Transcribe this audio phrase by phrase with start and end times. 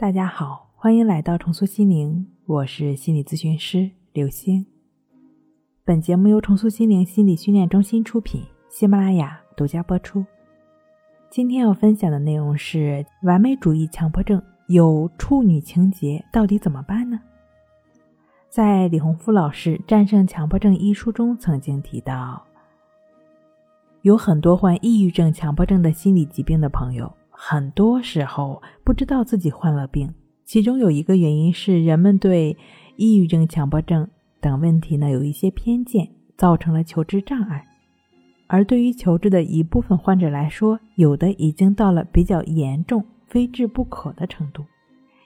[0.00, 4.64] 大家好，欢迎来到重塑心灵，我是心理咨询师刘星。
[5.84, 10.24] 本节目由重塑心灵心理训练中心出品，喜马拉雅独家播出。
[11.28, 17.18] 今天要分享的内容是：完美主义强迫症有处女情节，到底怎么办呢？
[18.48, 22.40] 在李洪福老师《战胜强迫症》一书中曾经提到，
[24.02, 27.12] 有很多患抑郁症、强迫症的心理疾病的朋友。
[27.40, 30.12] 很多时候不知道自己患了病，
[30.44, 32.56] 其中有一个原因是人们对
[32.96, 34.08] 抑郁症、强迫症
[34.40, 37.64] 等问题呢有一些偏见，造成了求治障碍。
[38.48, 44.64] 而对于求治的一部分患者来说，有的已经到了比较严重、非治不可的程度，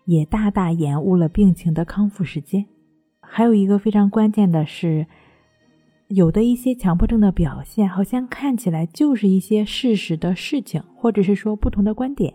[0.05, 2.67] 也大大延误了病情的康复时间。
[3.23, 5.07] 还有一个非常关键的是。
[6.15, 12.35] 有的一些强迫症的表现，好像看起来就是一些事实的事情，或者是说不同的观点，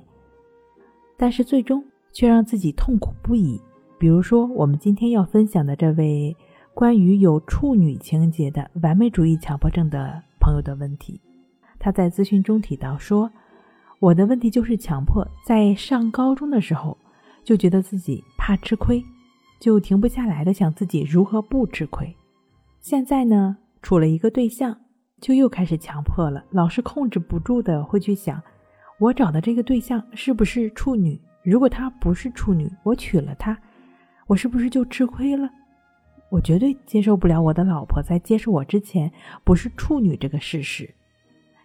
[1.16, 3.62] 但是最终却让自己痛苦不已。
[4.00, 6.36] 比如说，我们今天要分享的这位
[6.74, 11.22] 关于有处女情节的完美主义强迫症的朋友的问题，
[11.78, 13.32] 他在咨询中提到说
[14.02, 16.98] ：“我的问题就是强迫，在上高中的时候
[17.44, 19.04] 就觉得自己怕吃亏，
[19.60, 22.16] 就停不下来的想自己如何不吃亏。
[22.80, 24.80] 现在呢？”处了一个对象，
[25.22, 28.42] 就又开始强迫了，老是控制不住的会去想，
[29.00, 31.20] 我找的这个对象是不是处女？
[31.44, 33.58] 如果她不是处女，我娶了她，
[34.28, 35.50] 我是不是就吃亏了？
[36.30, 39.10] 我绝对接受不了我的老婆在接受我之前
[39.46, 40.94] 不是处女这个事实。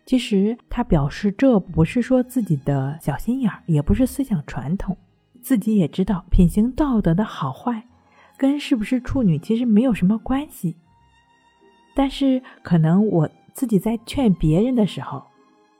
[0.06, 4.96] 其实他表示，这不是说自己的小心眼儿，也不是思想传统，
[5.40, 7.88] 自己也知道品行道德的好坏，
[8.36, 10.76] 跟是不是处女其实没有什么关系。
[11.94, 15.22] 但是可能我自己在劝别人的时候，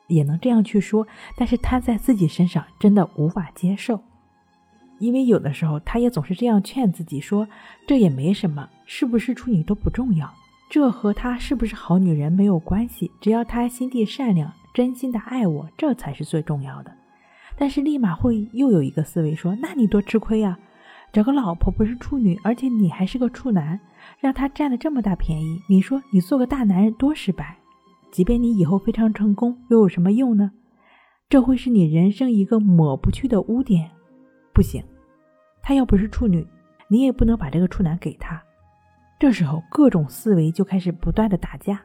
[0.08, 4.00] 也能这样去说，但是他在自己身上真的无法接受，
[4.98, 7.48] 因为有的时候他也总是这样劝自己说，
[7.86, 10.33] 这也没什么，是不是处女都不重要，
[10.68, 16.92] 这和她是不是好女人没有关系，只要她心地善良，真心的爱我，这才是最重要的。
[17.56, 20.58] 但是立马会又有一个思维说，那你多吃亏呀，
[21.12, 23.78] 找个老婆不是处女，而且你还是个处男。
[24.18, 27.56] 让他占了这么大便宜，你说你做个大男人多失败？
[28.11, 30.50] 即便你以后非常成功，又有什么用呢？
[31.28, 33.90] 这会是你人生一个抹不去的污点。
[34.52, 34.83] 不行，
[35.62, 36.46] 他要不是处女，
[36.89, 38.42] 你也不能把这个处男给他。
[39.18, 41.80] 这时候各种思维就开始不断的打架，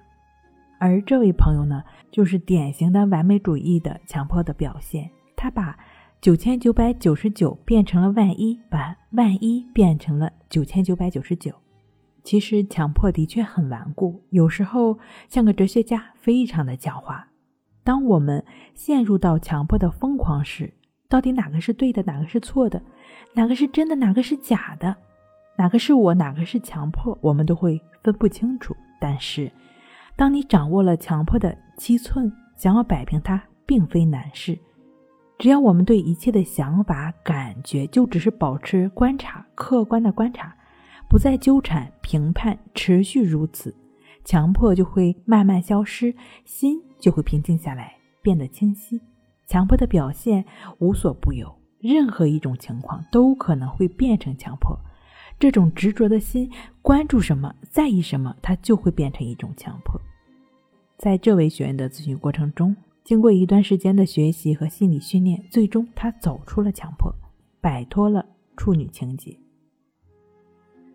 [0.80, 5.10] 而这位朋友呢，就是典型的完美主义的强迫的表现。
[5.36, 5.78] 他把
[6.20, 11.54] 九千九百九十九变成了万一，把万一变成了九千九百九十九。
[12.24, 14.98] 其实强迫的确很顽固，有时候
[15.30, 17.24] 像个哲学家，非常的狡猾。
[17.84, 20.74] 当我们陷入到强迫的疯狂时，
[21.08, 22.82] 到底哪个是对的，哪个是错的，
[23.34, 24.94] 哪个是真的，哪个是假的，
[25.56, 28.76] 哪个是我，哪个是强迫，我们都会分不清楚。
[29.00, 29.50] 但是，
[30.16, 34.58] 当你掌握了强迫的七寸，想要摆平它，并非难事。
[35.38, 40.56] 只要我们对一切的想法、感觉，就只是保持观察，客观的观察。
[41.10, 43.74] 不再纠缠、评判，持续如此，
[44.26, 49.00] 强迫就会慢慢消失，心就会平静下来，变得清晰。
[49.46, 50.44] 强迫的表现
[50.80, 54.78] 无所不有，任何一种情况都可能会变成强迫。
[55.40, 60.02] 这种执着的心，关注什么，在意什么，它就会变成一种强迫。
[60.98, 62.76] 在这位学员的咨询过程中，
[63.08, 67.10] 经过一段时间的学习和心理训练，最终他走出了强迫，
[67.62, 68.26] 摆脱了
[68.58, 69.34] 处女情节。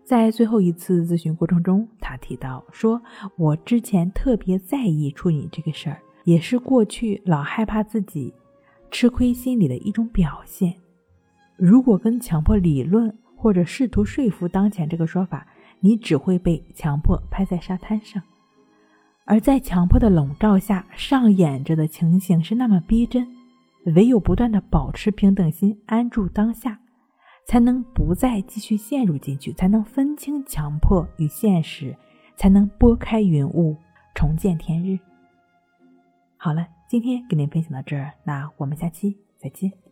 [0.03, 3.01] 在最后一次咨询过程中，他提到说
[3.35, 8.31] ：“我之前特别在意处女这个事儿，也是过去老害怕自己
[8.91, 10.71] 吃亏心理的一种表现。
[11.57, 15.47] 如果跟强迫理论或者试图说服当前这个说法，
[15.79, 18.21] 你只会被强迫拍在沙滩上。
[19.25, 23.27] 而在强迫的笼罩下上演着的情形是那么逼真，
[23.95, 26.79] 唯有不断的保持平等心，安住当下。”
[27.45, 31.93] 才能不再继续陷入进去，才能分清强迫与现实，
[32.37, 33.75] 才能拨开云雾，
[34.15, 34.97] 重见天日。
[36.37, 39.82] 好了，今天跟您分享到这儿，那我们下期再见。